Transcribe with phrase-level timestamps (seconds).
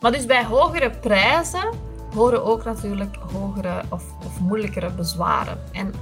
[0.00, 1.68] Maar dus bij hogere prijzen
[2.14, 5.58] horen ook natuurlijk hogere of, of moeilijkere bezwaren.
[5.72, 5.94] En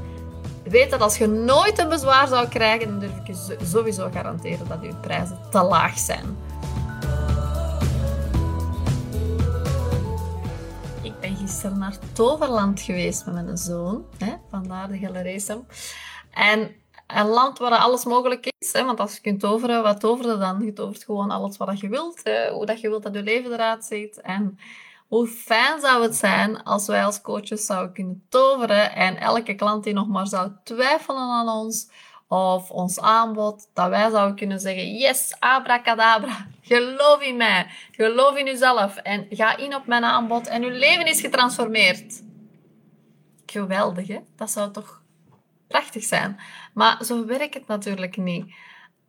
[0.65, 4.69] weet dat als je nooit een bezwaar zou krijgen, dan durf ik je sowieso garanderen
[4.69, 6.37] dat je prijzen te laag zijn.
[11.03, 15.57] Ik ben gisteren naar Toverland geweest met mijn zoon, hè, vandaar de galerism.
[16.31, 16.71] En
[17.15, 18.73] een land waar alles mogelijk is.
[18.73, 18.85] Hè?
[18.85, 20.65] Want als je kunt toveren, wat toveren dan?
[20.65, 22.21] Je tovert gewoon alles wat je wilt.
[22.23, 22.51] Hè?
[22.51, 24.21] Hoe dat je wilt dat je leven eruit ziet.
[24.21, 24.59] En
[25.09, 29.85] hoe fijn zou het zijn als wij als coaches zouden kunnen toveren en elke klant
[29.85, 31.91] die nog maar zou twijfelen aan ons
[32.29, 38.47] of ons aanbod, dat wij zouden kunnen zeggen, yes, abracadabra, geloof in mij, geloof in
[38.47, 42.23] uzelf en ga in op mijn aanbod en uw leven is getransformeerd.
[43.47, 44.19] Geweldig, hè?
[44.37, 45.02] Dat zou toch
[45.73, 46.41] prachtig zijn.
[46.75, 48.55] Maar zo werkt het natuurlijk niet.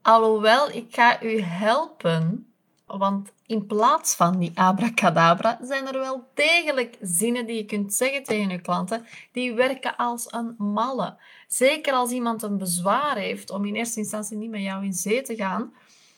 [0.01, 2.47] Alhoewel, ik ga u helpen,
[2.85, 8.23] want in plaats van die abracadabra zijn er wel degelijk zinnen die je kunt zeggen
[8.23, 11.15] tegen je klanten, die werken als een malle.
[11.47, 15.21] Zeker als iemand een bezwaar heeft om in eerste instantie niet met jou in zee
[15.21, 15.73] te gaan.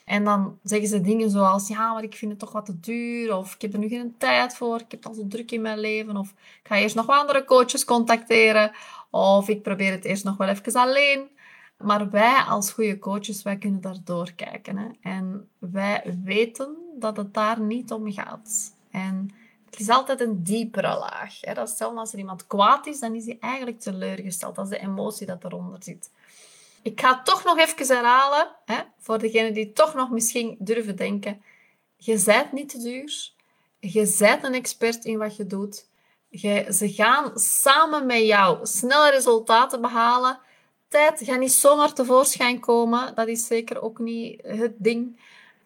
[0.06, 3.38] En dan zeggen ze dingen zoals, ja, maar ik vind het toch wat te duur,
[3.38, 5.80] of ik heb er nu geen tijd voor, ik heb al zo druk in mijn
[5.80, 8.72] leven, of ik ga eerst nog andere coaches contacteren,
[9.16, 11.30] of ik probeer het eerst nog wel even alleen.
[11.78, 14.98] Maar wij als goede coaches, wij kunnen daar doorkijken.
[15.02, 18.74] En wij weten dat het daar niet om gaat.
[18.92, 19.30] En
[19.66, 21.42] het is altijd een diepere laag.
[21.42, 21.68] Hè?
[21.68, 24.56] Stel als er iemand kwaad is, dan is hij eigenlijk teleurgesteld.
[24.56, 26.10] Dat is de emotie dat eronder zit.
[26.82, 28.80] Ik ga het toch nog even herhalen, hè?
[29.00, 31.42] voor degenen die toch nog misschien durven denken.
[31.98, 33.32] Je zijt niet te duur.
[33.80, 35.88] Je zijt een expert in wat je doet
[36.72, 40.40] ze gaan samen met jou snelle resultaten behalen.
[40.88, 43.16] Tijd gaat niet zomaar tevoorschijn komen.
[43.16, 45.20] Dat is zeker ook niet het ding.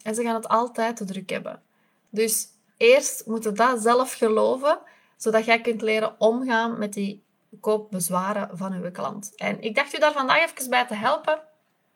[0.03, 1.61] En ze gaan het altijd te druk hebben.
[2.09, 4.79] Dus eerst moet je dat zelf geloven,
[5.17, 7.23] zodat jij kunt leren omgaan met die
[7.59, 9.35] koopbezwaren van uw klant.
[9.35, 11.41] En ik dacht u daar vandaag even bij te helpen.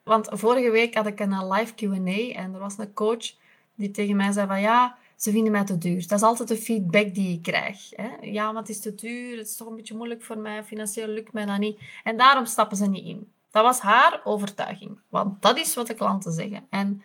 [0.02, 3.32] Want vorige week had ik een live Q&A en er was een coach
[3.74, 6.06] die tegen mij zei van ja, ze vinden mij te duur.
[6.08, 7.90] Dat is altijd de feedback die ik krijg.
[7.90, 8.08] Hè?
[8.20, 11.08] Ja, maar het is te duur, het is toch een beetje moeilijk voor mij, financieel
[11.08, 11.80] lukt mij dat niet.
[12.04, 13.32] En daarom stappen ze niet in.
[13.50, 16.66] Dat was haar overtuiging, want dat is wat de klanten zeggen.
[16.70, 17.02] En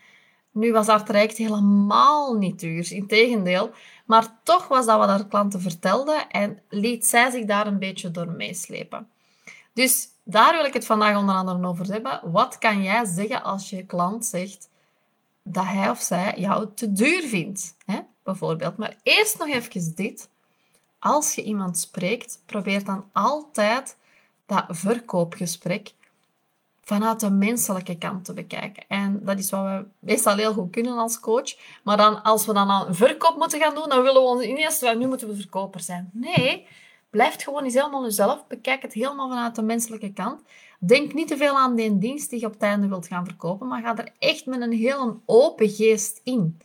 [0.51, 3.71] nu was haar traject helemaal niet duur, integendeel.
[4.05, 8.11] Maar toch was dat wat haar klanten vertelden en liet zij zich daar een beetje
[8.11, 9.09] door meeslepen.
[9.73, 12.21] Dus daar wil ik het vandaag onder andere over hebben.
[12.31, 14.68] Wat kan jij zeggen als je klant zegt
[15.53, 17.99] dat hij of zij jou te duur vindt, hè?
[18.23, 18.77] bijvoorbeeld.
[18.77, 20.29] Maar eerst nog even dit.
[20.99, 23.97] Als je iemand spreekt, probeer dan altijd
[24.45, 25.93] dat verkoopgesprek
[26.81, 28.83] vanuit de menselijke kant te bekijken.
[28.87, 31.55] En dat is wat we meestal heel goed kunnen als coach.
[31.83, 34.81] Maar dan, als we dan aan verkoop moeten gaan doen, dan willen we ons ineens,
[34.81, 36.09] nu moeten we verkoper zijn.
[36.13, 36.67] Nee,
[37.09, 38.47] blijf gewoon eens helemaal jezelf.
[38.47, 40.41] Bekijk het helemaal vanuit de menselijke kant.
[40.79, 43.67] Denk niet te veel aan die dienst die je op het einde wilt gaan verkopen,
[43.67, 46.57] maar ga er echt met een heel open geest in.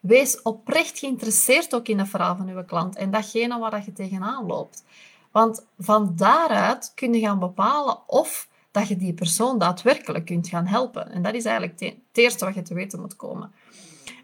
[0.00, 4.46] Wees oprecht geïnteresseerd ook in het verhaal van uw klant en datgene waar je tegenaan
[4.46, 4.84] loopt.
[5.30, 10.66] Want van daaruit kun je gaan bepalen of dat je die persoon daadwerkelijk kunt gaan
[10.66, 11.10] helpen.
[11.10, 13.52] En dat is eigenlijk het eerste wat je te weten moet komen.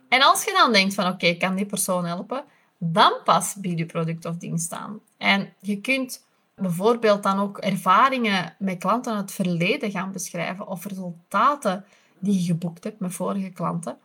[0.09, 2.45] En als je dan denkt van oké, ik kan die persoon helpen,
[2.79, 5.01] dan pas bied je product of dienst aan.
[5.17, 10.85] En je kunt bijvoorbeeld dan ook ervaringen met klanten uit het verleden gaan beschrijven of
[10.85, 11.85] resultaten
[12.19, 13.99] die je geboekt hebt met vorige klanten.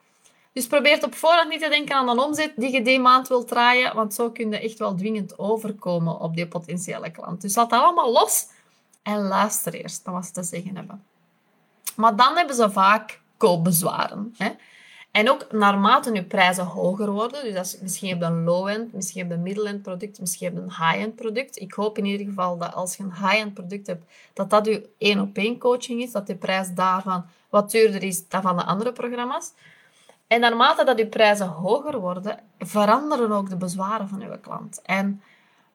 [0.54, 3.48] Dus probeer op voorhand niet te denken aan een omzet die je die maand wilt
[3.48, 7.42] draaien, want zo kun je echt wel dwingend overkomen op die potentiële klant.
[7.42, 8.48] Dus laat dat allemaal los
[9.04, 11.04] en luister eerst naar wat ze te zeggen hebben.
[11.96, 14.36] Maar dan hebben ze vaak koopbezwaren.
[14.38, 14.52] Hè?
[15.12, 19.22] En ook naarmate je prijzen hoger worden, dus als, misschien heb je een low-end, misschien
[19.22, 21.60] heb je een middle-end product, misschien heb je een high-end product.
[21.60, 24.90] Ik hoop in ieder geval dat als je een high-end product hebt, dat dat je
[24.98, 29.54] één-op-één coaching is, dat de prijs daarvan wat duurder is dan van de andere programma's.
[30.28, 34.82] En naarmate dat je prijzen hoger worden, veranderen ook de bezwaren van je klant.
[34.82, 35.22] En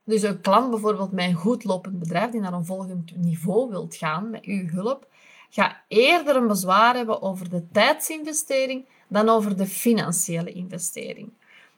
[0.04, 3.96] dus een klant bijvoorbeeld met een goed lopend bedrijf die naar een volgend niveau wilt
[3.96, 5.06] gaan met uw hulp,
[5.50, 11.30] gaat eerder een bezwaar hebben over de tijdsinvestering dan over de financiële investering.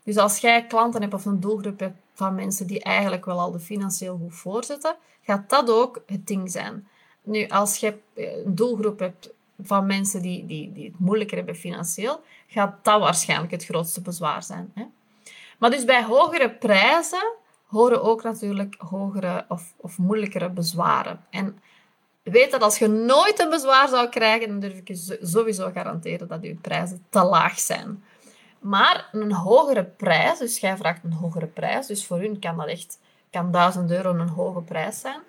[0.05, 3.51] Dus als jij klanten hebt of een doelgroep hebt van mensen die eigenlijk wel al
[3.51, 6.89] de financieel goed voorzetten, gaat dat ook het ding zijn.
[7.23, 9.31] Nu, als je een doelgroep hebt
[9.63, 14.43] van mensen die, die, die het moeilijker hebben financieel, gaat dat waarschijnlijk het grootste bezwaar
[14.43, 14.71] zijn.
[14.75, 14.85] Hè?
[15.59, 17.33] Maar dus bij hogere prijzen
[17.67, 21.25] horen ook natuurlijk hogere of, of moeilijkere bezwaren.
[21.31, 21.59] En
[22.23, 26.29] weet dat als je nooit een bezwaar zou krijgen, dan durf ik je sowieso garanderen
[26.29, 28.05] dat je prijzen te laag zijn.
[28.59, 32.67] Maar een hogere prijs, dus jij vraagt een hogere prijs, dus voor hun kan dat
[32.67, 32.99] echt,
[33.31, 35.21] kan 1000 euro een hoge prijs zijn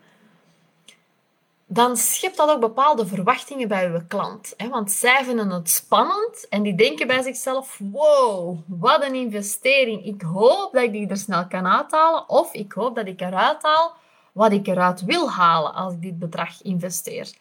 [1.71, 4.53] dan schept dat ook bepaalde verwachtingen bij uw klant.
[4.57, 4.69] Hè?
[4.69, 10.05] Want zij vinden het spannend en die denken bij zichzelf: wow, wat een investering.
[10.05, 13.63] Ik hoop dat ik die er snel kan uithalen, of ik hoop dat ik eruit
[13.63, 13.93] haal
[14.31, 17.33] wat ik eruit wil halen als ik dit bedrag investeer.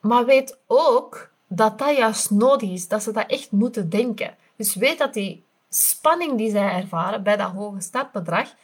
[0.00, 4.36] Maar weet ook dat dat juist nodig is, dat ze dat echt moeten denken.
[4.56, 8.54] Dus weet dat die spanning die zij ervaren bij dat hoge startbedrag,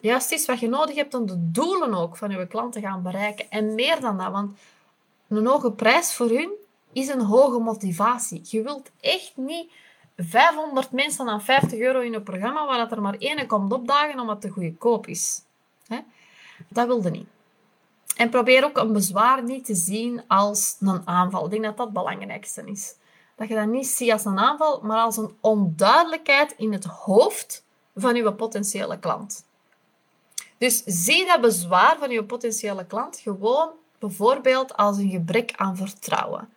[0.00, 3.02] juist is wat je nodig hebt om de doelen ook van je klant te gaan
[3.02, 3.50] bereiken.
[3.50, 4.58] En meer dan dat, want
[5.28, 6.50] een hoge prijs voor hun
[6.92, 8.40] is een hoge motivatie.
[8.44, 9.72] Je wilt echt niet
[10.16, 14.20] 500 mensen aan 50 euro in een programma waar dat er maar één komt opdagen
[14.20, 15.42] omdat het te goedkoop is.
[16.74, 17.28] Dat wilde niet.
[18.16, 21.44] En probeer ook een bezwaar niet te zien als een aanval.
[21.44, 22.94] Ik denk dat dat het belangrijkste is.
[23.36, 27.64] Dat je dat niet ziet als een aanval, maar als een onduidelijkheid in het hoofd
[27.94, 29.44] van je potentiële klant.
[30.58, 36.48] Dus zie dat bezwaar van je potentiële klant gewoon bijvoorbeeld als een gebrek aan vertrouwen.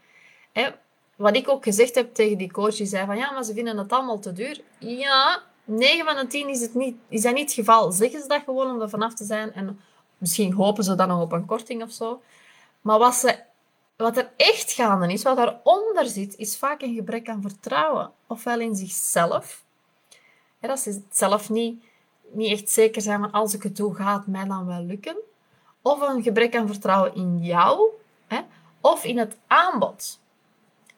[1.15, 3.77] wat ik ook gezegd heb tegen die coach, die zei van ja, maar ze vinden
[3.77, 4.61] het allemaal te duur.
[4.79, 7.91] Ja, 9 van de 10 is, het niet, is dat niet het geval.
[7.91, 9.79] Zeggen ze dat gewoon om er vanaf te zijn en
[10.17, 12.21] misschien hopen ze dan nog op een korting of zo.
[12.81, 13.39] Maar wat, ze,
[13.95, 18.11] wat er echt gaande is, wat daaronder zit, is vaak een gebrek aan vertrouwen.
[18.27, 19.63] Ofwel in zichzelf.
[20.59, 21.83] dat ze zelf niet
[22.31, 25.15] niet echt zeker zijn van als ik het doe, gaat het mij dan wel lukken.
[25.81, 27.89] Of een gebrek aan vertrouwen in jou,
[28.27, 28.39] hè,
[28.81, 30.19] of in het aanbod.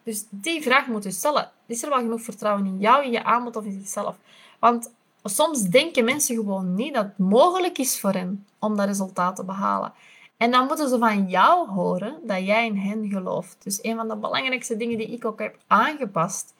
[0.03, 1.51] Dus die vraag moet je stellen.
[1.65, 4.17] Is er wel genoeg vertrouwen in jou, in je aanbod of in zichzelf?
[4.59, 4.91] Want
[5.23, 9.43] soms denken mensen gewoon niet dat het mogelijk is voor hen om dat resultaat te
[9.43, 9.93] behalen.
[10.37, 13.57] En dan moeten ze van jou horen dat jij in hen gelooft.
[13.63, 16.53] Dus een van de belangrijkste dingen die ik ook heb aangepast,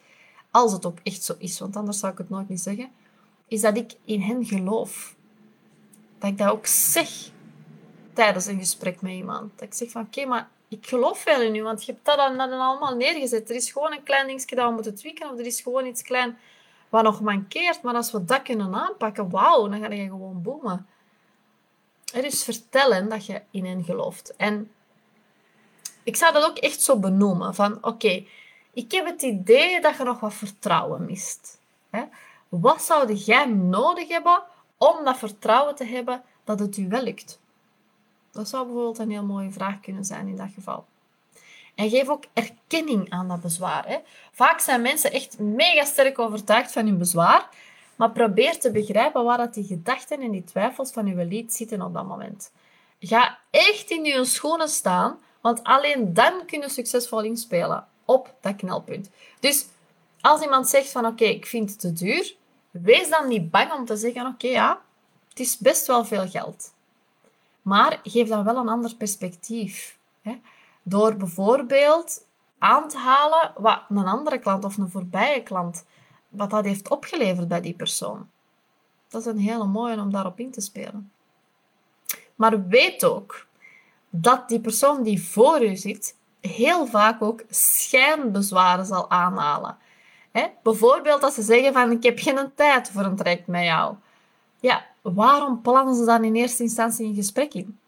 [0.50, 2.90] als het ook echt zo is, want anders zou ik het nooit niet zeggen,
[3.46, 5.14] is dat ik in hen geloof.
[6.18, 7.08] Dat ik dat ook zeg
[8.12, 9.52] tijdens een gesprek met iemand.
[9.54, 12.16] Dat ik zeg van, oké, maar ik geloof wel in u, want je hebt dat
[12.16, 13.50] dan, allemaal neergezet.
[13.50, 16.02] Er is gewoon een klein dingetje dat we moeten tweaken, of er is gewoon iets
[16.02, 16.38] klein
[16.90, 17.82] wat nog mankeert.
[17.82, 20.86] Maar als we dat kunnen aanpakken, wauw, dan ga je gewoon boomen.
[22.12, 24.36] Er is vertellen dat je in hen gelooft.
[24.36, 24.70] En
[26.02, 27.54] ik zou dat ook echt zo benoemen.
[27.54, 28.24] Van, oké,
[28.72, 31.60] ik heb het idee dat je nog wat vertrouwen mist.
[31.90, 32.02] Hè?
[32.48, 34.42] Wat zou jij nodig hebben
[34.76, 37.40] om dat vertrouwen te hebben dat het u wel lukt?
[38.30, 40.84] Dat zou bijvoorbeeld een heel mooie vraag kunnen zijn in dat geval.
[41.80, 43.88] En geef ook erkenning aan dat bezwaar.
[43.88, 43.98] Hè.
[44.32, 47.48] Vaak zijn mensen echt mega sterk overtuigd van hun bezwaar,
[47.96, 51.82] maar probeer te begrijpen waar dat die gedachten en die twijfels van uw lied zitten
[51.82, 52.52] op dat moment.
[53.00, 58.56] Ga echt in je schoenen staan, want alleen dan kun je succesvol inspelen op dat
[58.56, 59.10] knelpunt.
[59.40, 59.66] Dus
[60.20, 62.34] als iemand zegt van oké, ik vind het te duur,
[62.70, 64.82] Wees dan niet bang om te zeggen: Oké, ja,
[65.28, 66.72] het is best wel veel geld.
[67.62, 69.98] Maar geef dan wel een ander perspectief.
[70.22, 70.40] Hè?
[70.90, 72.26] Door bijvoorbeeld
[72.58, 75.84] aan te halen wat een andere klant of een voorbije klant,
[76.28, 78.28] wat dat heeft opgeleverd bij die persoon.
[79.08, 81.12] Dat is een hele mooie om daarop in te spelen.
[82.34, 83.46] Maar weet ook
[84.08, 89.76] dat die persoon die voor u zit, heel vaak ook schijnbezwaren zal aanhalen.
[90.62, 93.94] Bijvoorbeeld als ze zeggen van ik heb geen tijd voor een traject met jou.
[94.60, 97.78] Ja, waarom plannen ze dan in eerste instantie een gesprek in?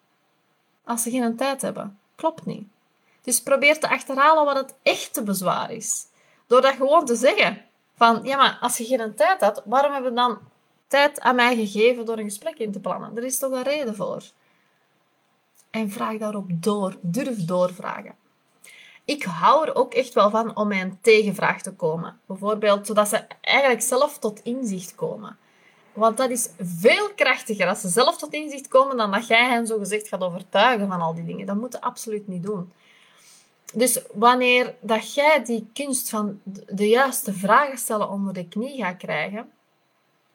[0.85, 1.99] Als ze geen tijd hebben.
[2.15, 2.72] Klopt niet.
[3.23, 6.07] Dus probeer te achterhalen wat het echte bezwaar is.
[6.47, 7.65] Door dat gewoon te zeggen.
[7.97, 10.39] Van, ja, maar als je geen tijd had, waarom hebben we dan
[10.87, 13.17] tijd aan mij gegeven door een gesprek in te plannen?
[13.17, 14.23] Er is toch een reden voor.
[15.71, 16.97] En vraag daarop door.
[17.01, 18.15] Durf doorvragen
[19.05, 22.21] ik hou er ook echt wel van om mijn tegenvraag te komen.
[22.27, 25.37] Bijvoorbeeld, zodat ze eigenlijk zelf tot inzicht komen.
[25.93, 29.67] Want dat is veel krachtiger als ze zelf tot inzicht komen dan dat jij hen
[29.67, 31.47] zo gezegd gaat overtuigen van al die dingen.
[31.47, 32.73] Dat moet je absoluut niet doen.
[33.73, 38.97] Dus wanneer dat jij die kunst van de juiste vragen stellen onder de knie gaat
[38.97, 39.53] krijgen,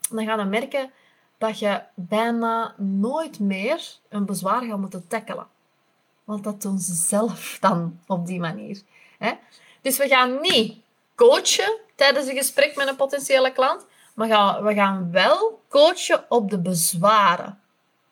[0.09, 0.91] dan ga je merken
[1.37, 5.47] dat je bijna nooit meer een bezwaar gaat moeten tackelen.
[6.23, 8.81] Want dat doen ze zelf dan op die manier.
[9.17, 9.31] Hè?
[9.81, 10.77] Dus we gaan niet
[11.15, 16.59] coachen tijdens een gesprek met een potentiële klant, maar we gaan wel coachen op de
[16.59, 17.59] bezwaren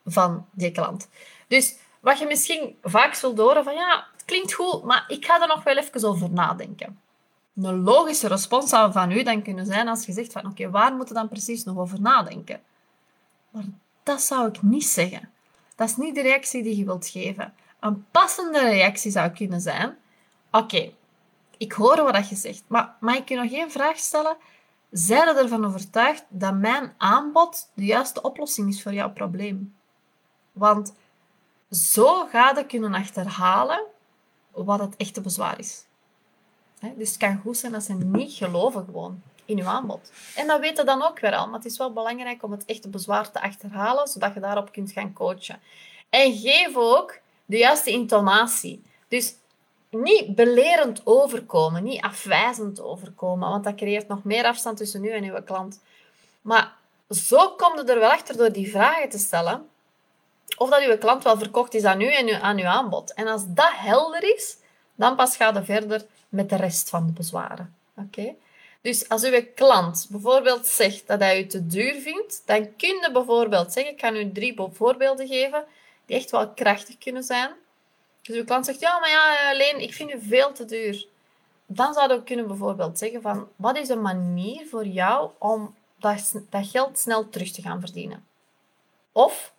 [0.06, 1.10] van die klant.
[1.48, 5.48] Dus wat je misschien vaak zult horen van ja, klinkt goed, maar ik ga er
[5.48, 7.00] nog wel even over nadenken.
[7.56, 10.94] Een logische respons zou van u dan kunnen zijn als je zegt van oké, waar
[10.94, 12.62] moet je dan precies nog over nadenken?
[13.50, 13.64] Maar
[14.04, 15.30] dat zou ik niet zeggen.
[15.76, 17.54] Dat is niet de reactie die je wilt geven.
[17.80, 19.98] Een passende reactie zou kunnen zijn:
[20.52, 20.92] Oké,
[21.58, 24.38] ik hoor wat je zegt, maar mag ik je nog één vraag stellen?
[24.92, 29.76] Zij ervan overtuigd dat mijn aanbod de juiste oplossing is voor jouw probleem.
[30.52, 30.94] Want
[31.70, 33.86] zo ga je kunnen achterhalen
[34.56, 35.86] wat het echte bezwaar is.
[36.96, 40.12] Dus het kan goed zijn dat ze niet geloven gewoon in uw aanbod.
[40.36, 42.90] En dat weten dan ook weer al, maar het is wel belangrijk om het echte
[42.90, 45.60] bezwaar te achterhalen, zodat je daarop kunt gaan coachen.
[46.10, 48.84] En geef ook de juiste intonatie.
[49.08, 49.36] Dus
[49.90, 55.24] niet belerend overkomen, niet afwijzend overkomen, want dat creëert nog meer afstand tussen u en
[55.24, 55.82] uw klant.
[56.42, 56.74] Maar
[57.10, 59.70] zo komt het er wel achter door die vragen te stellen,
[60.58, 63.14] of dat uw klant wel verkocht is aan u en aan uw aanbod.
[63.14, 64.58] En als dat helder is,
[64.96, 67.76] dan pas gaat je verder met de rest van de bezwaren.
[67.98, 68.36] Oké?
[68.82, 73.10] Dus als uw klant bijvoorbeeld zegt dat hij u te duur vindt, dan kun je
[73.14, 75.66] bijvoorbeeld zeggen, ik kan u drie voorbeelden geven,
[76.06, 77.52] die echt wel krachtig kunnen zijn.
[78.22, 81.08] Dus uw klant zegt, ja, maar ja, alleen, ik vind u veel te duur.
[81.66, 86.34] Dan zou je kunnen bijvoorbeeld zeggen van, wat is een manier voor jou om dat,
[86.50, 88.26] dat geld snel terug te gaan verdienen?
[89.12, 89.54] Of,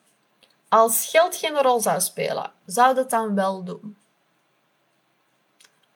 [0.76, 3.96] als geld geen rol zou spelen, zou dat dan wel doen?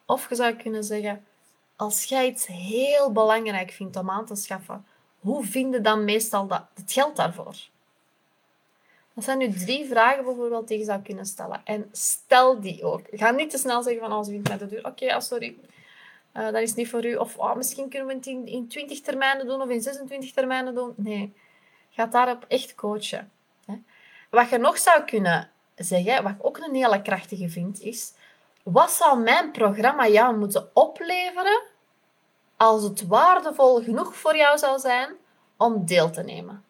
[0.06, 1.24] Of je zou kunnen zeggen,
[1.76, 4.86] als jij iets heel belangrijk vindt om aan te schaffen,
[5.18, 7.56] hoe vind je dan meestal dat, het geld daarvoor?
[9.14, 11.60] Dat zijn nu drie vragen bijvoorbeeld die je zou kunnen stellen.
[11.64, 13.02] En stel die ook.
[13.10, 14.86] Ga niet te snel zeggen van, als oh, vindt mij de deur.
[14.86, 15.56] Oké, okay, sorry.
[16.36, 17.16] Uh, dat is niet voor u.
[17.16, 20.74] Of oh, misschien kunnen we het in, in 20 termijnen doen of in 26 termijnen
[20.74, 20.92] doen.
[20.96, 21.32] Nee.
[21.90, 23.30] Ga daarop echt coachen.
[24.30, 28.12] Wat je nog zou kunnen zeggen, wat ik ook een hele krachtige vind, is...
[28.62, 31.62] Wat zou mijn programma jou moeten opleveren
[32.56, 35.14] als het waardevol genoeg voor jou zou zijn
[35.56, 36.64] om deel te nemen?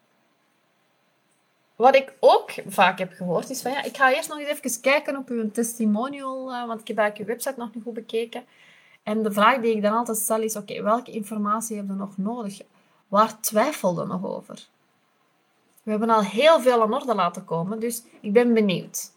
[1.76, 4.80] Wat ik ook vaak heb gehoord is van ja, ik ga eerst nog eens even
[4.80, 8.44] kijken op uw testimonial, uh, want ik heb eigenlijk uw website nog niet goed bekeken.
[9.02, 12.16] En de vraag die ik dan altijd stel is, oké, welke informatie heb je nog
[12.16, 12.60] nodig?
[13.08, 14.66] Waar twijfel je nog over?
[15.90, 19.12] We hebben al heel veel aan orde laten komen, dus ik ben benieuwd.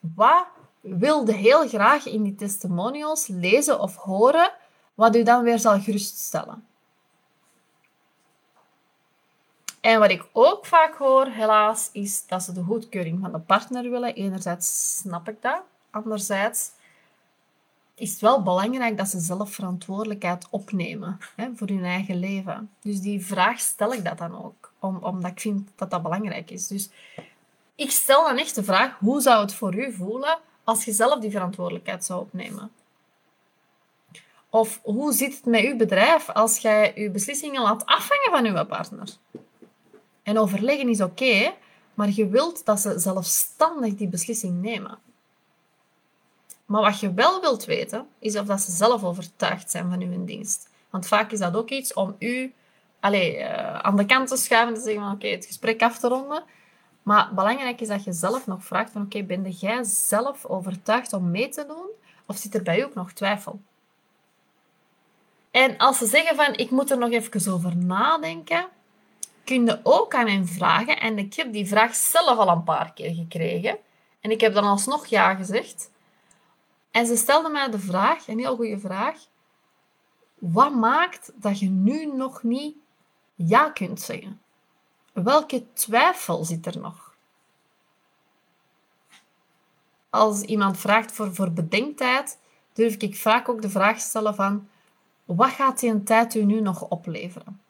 [0.00, 0.46] Wat
[0.80, 4.52] wilde heel graag in die testimonials lezen of horen,
[4.94, 6.66] wat u dan weer zal geruststellen?
[9.80, 13.90] En wat ik ook vaak hoor, helaas, is dat ze de goedkeuring van de partner
[13.90, 14.14] willen.
[14.14, 15.62] Enerzijds snap ik dat.
[15.90, 16.70] Anderzijds
[17.98, 22.70] is het wel belangrijk dat ze zelf verantwoordelijkheid opnemen hè, voor hun eigen leven.
[22.80, 26.50] Dus die vraag stel ik dat dan ook, om, omdat ik vind dat dat belangrijk
[26.50, 26.66] is.
[26.66, 26.90] Dus
[27.74, 31.20] ik stel dan echt de vraag, hoe zou het voor u voelen als je zelf
[31.20, 32.70] die verantwoordelijkheid zou opnemen?
[34.50, 38.64] Of hoe zit het met uw bedrijf als jij uw beslissingen laat afhangen van uw
[38.64, 39.08] partner?
[40.22, 41.54] En overleggen is oké,
[41.94, 44.98] maar je wilt dat ze zelfstandig die beslissing nemen.
[46.68, 50.24] Maar wat je wel wilt weten, is of dat ze zelf overtuigd zijn van uw
[50.24, 50.68] dienst.
[50.90, 52.52] Want vaak is dat ook iets om u
[53.00, 55.98] allez, uh, aan de kant te schuiven en te zeggen van oké, het gesprek af
[55.98, 56.42] te ronden.
[57.02, 61.30] Maar belangrijk is dat je zelf nog vraagt van oké, ben jij zelf overtuigd om
[61.30, 61.86] mee te doen?
[62.26, 63.60] Of zit er bij u ook nog twijfel?
[65.50, 68.68] En als ze zeggen van ik moet er nog even over nadenken,
[69.44, 71.00] kun je ook aan hen vragen.
[71.00, 73.78] En ik heb die vraag zelf al een paar keer gekregen.
[74.20, 75.90] En ik heb dan alsnog ja gezegd.
[76.90, 79.16] En ze stelde mij de vraag, een heel goede vraag.
[80.38, 82.76] Wat maakt dat je nu nog niet
[83.34, 84.40] ja kunt zeggen?
[85.12, 87.16] Welke twijfel zit er nog?
[90.10, 92.38] Als iemand vraagt voor, voor bedenktijd,
[92.72, 94.68] durf ik vaak ook de vraag stellen van
[95.24, 97.60] wat gaat die een tijd u nu nog opleveren?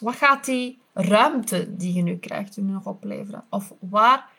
[0.00, 3.44] Wat gaat die ruimte die je nu krijgt u nu nog opleveren?
[3.48, 4.30] Of waar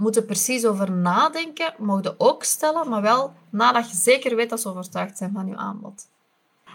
[0.00, 1.74] moet je precies over nadenken?
[1.78, 5.56] Mogen ook stellen, maar wel nadat je zeker weet dat ze overtuigd zijn van je
[5.56, 6.08] aanbod.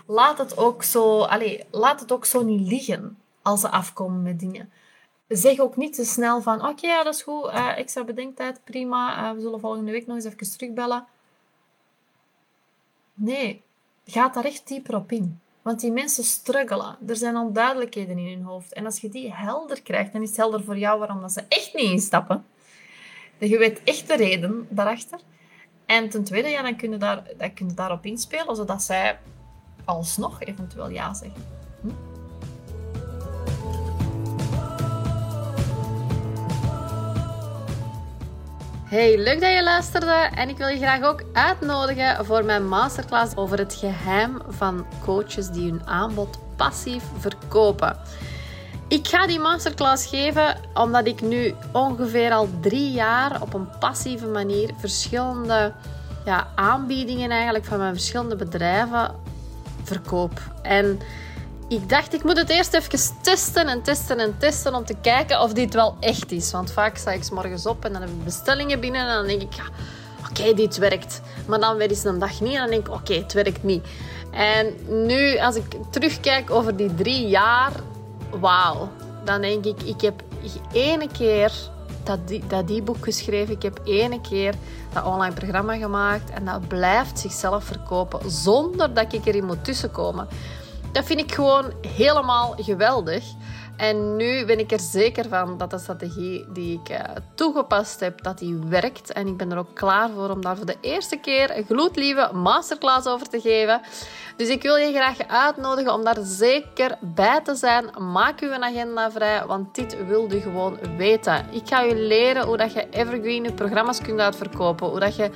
[0.08, 4.40] Laat het ook zo, allez, laat het ook zo niet liggen als ze afkomen met
[4.40, 4.72] dingen.
[5.28, 9.30] Zeg ook niet te snel van, oké, ja, dat is goed, uh, extra bedenktijd, prima,
[9.30, 11.06] uh, we zullen volgende week nog eens even terugbellen.
[13.14, 13.62] Nee,
[14.06, 15.40] ga daar echt dieper op in.
[15.62, 16.98] Want die mensen struggelen.
[17.08, 18.74] Er zijn onduidelijkheden in hun hoofd.
[18.74, 21.44] En als je die helder krijgt, dan is het helder voor jou waarom dat ze
[21.48, 22.46] echt niet instappen.
[23.40, 25.20] Je weet echt de reden daarachter.
[25.86, 29.20] En ten tweede, ja, dan kun je, daar, dan kun je daarop inspelen, zodat zij
[29.86, 31.44] alsnog eventueel ja zeggen.
[31.82, 31.90] Hm?
[38.86, 43.36] Hey, leuk dat je luisterde en ik wil je graag ook uitnodigen voor mijn masterclass
[43.36, 47.98] over het geheim van coaches die hun aanbod passief verkopen.
[48.88, 54.28] Ik ga die masterclass geven omdat ik nu ongeveer al drie jaar op een passieve
[54.28, 55.74] manier verschillende
[56.26, 59.16] ja, aanbiedingen eigenlijk van mijn verschillende bedrijven
[59.84, 60.40] verkoop.
[60.62, 61.00] En
[61.68, 65.42] ik dacht, ik moet het eerst even testen en testen en testen om te kijken
[65.42, 66.52] of dit wel echt is.
[66.52, 69.28] Want vaak sta ik s morgens op en dan heb ik bestellingen binnen en dan
[69.28, 69.64] denk ik, ja,
[70.30, 71.22] oké, dit werkt.
[71.48, 73.86] Maar dan weer eens een dag niet en dan denk ik, oké, het werkt niet.
[74.32, 74.74] En
[75.06, 77.72] nu, als ik terugkijk over die drie jaar,
[78.40, 78.90] wauw.
[79.24, 80.24] Dan denk ik, ik heb
[80.72, 81.52] ene keer
[82.04, 83.54] dat, die, dat e-book geschreven.
[83.54, 84.54] Ik heb ene keer
[84.94, 86.30] dat online programma gemaakt.
[86.30, 90.28] En dat blijft zichzelf verkopen zonder dat ik erin moet tussenkomen.
[90.92, 93.24] Dat vind ik gewoon helemaal geweldig.
[93.78, 97.00] En nu ben ik er zeker van dat de strategie die ik uh,
[97.36, 99.14] toegepast heb, dat die werkt.
[99.14, 102.30] En ik ben er ook klaar voor om daar voor de eerste keer een gloedlieve
[102.34, 103.82] masterclass over te geven.
[104.38, 107.86] Dus ik wil je graag uitnodigen om daar zeker bij te zijn.
[108.12, 111.46] Maak uw agenda vrij, want dit wil je gewoon weten.
[111.52, 114.88] Ik ga je leren hoe dat je evergreen programma's kunt uitverkopen.
[114.88, 115.30] Hoe dat je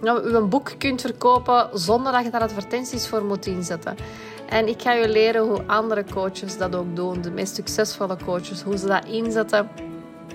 [0.00, 3.96] nou, je boek kunt verkopen zonder dat je daar advertenties voor moet inzetten.
[4.54, 7.22] En ik ga je leren hoe andere coaches dat ook doen.
[7.22, 9.68] De meest succesvolle coaches, hoe ze dat inzetten.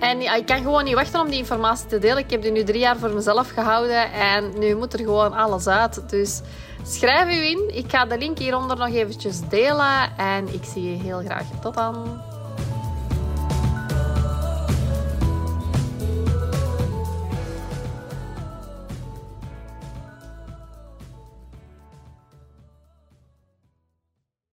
[0.00, 2.18] En ik kan gewoon niet wachten om die informatie te delen.
[2.18, 5.66] Ik heb die nu drie jaar voor mezelf gehouden en nu moet er gewoon alles
[5.66, 6.10] uit.
[6.10, 6.40] Dus
[6.82, 7.76] schrijf u in.
[7.76, 11.44] Ik ga de link hieronder nog eventjes delen en ik zie je heel graag.
[11.60, 12.29] Tot dan.